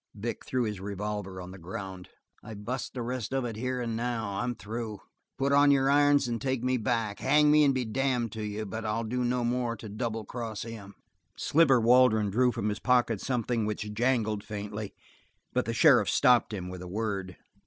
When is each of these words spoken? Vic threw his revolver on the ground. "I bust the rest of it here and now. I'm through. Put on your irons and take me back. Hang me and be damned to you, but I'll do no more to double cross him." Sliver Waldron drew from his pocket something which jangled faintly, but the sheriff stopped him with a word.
Vic 0.15 0.43
threw 0.43 0.63
his 0.63 0.79
revolver 0.79 1.39
on 1.39 1.51
the 1.51 1.59
ground. 1.59 2.09
"I 2.43 2.55
bust 2.55 2.95
the 2.95 3.03
rest 3.03 3.31
of 3.35 3.45
it 3.45 3.55
here 3.55 3.79
and 3.79 3.95
now. 3.95 4.39
I'm 4.39 4.55
through. 4.55 4.99
Put 5.37 5.51
on 5.51 5.69
your 5.69 5.91
irons 5.91 6.27
and 6.27 6.41
take 6.41 6.63
me 6.63 6.77
back. 6.77 7.19
Hang 7.19 7.51
me 7.51 7.63
and 7.63 7.71
be 7.71 7.85
damned 7.85 8.31
to 8.31 8.41
you, 8.43 8.65
but 8.65 8.83
I'll 8.83 9.03
do 9.03 9.23
no 9.23 9.43
more 9.43 9.75
to 9.75 9.87
double 9.89 10.25
cross 10.25 10.63
him." 10.63 10.95
Sliver 11.37 11.79
Waldron 11.79 12.31
drew 12.31 12.51
from 12.51 12.69
his 12.69 12.79
pocket 12.79 13.21
something 13.21 13.63
which 13.63 13.93
jangled 13.93 14.43
faintly, 14.43 14.95
but 15.53 15.65
the 15.65 15.71
sheriff 15.75 16.09
stopped 16.09 16.51
him 16.51 16.67
with 16.67 16.81
a 16.81 16.87
word. 16.87 17.37